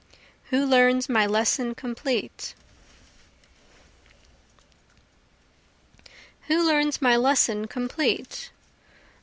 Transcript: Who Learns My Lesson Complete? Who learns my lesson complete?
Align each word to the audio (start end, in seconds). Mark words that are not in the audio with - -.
Who 0.49 0.65
Learns 0.65 1.09
My 1.09 1.27
Lesson 1.27 1.75
Complete? 1.75 2.55
Who 6.47 6.65
learns 6.67 7.03
my 7.03 7.15
lesson 7.15 7.67
complete? 7.67 8.49